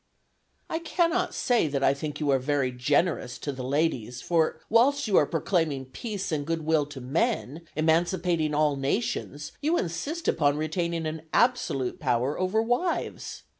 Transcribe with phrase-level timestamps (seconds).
[0.67, 5.07] "I cannot say that I think you are very generous to the ladies; for, whilst
[5.07, 10.57] you are proclaiming peace and good will to men, emancipating all nations, you insist upon
[10.57, 13.43] retaining an absolute power over wives.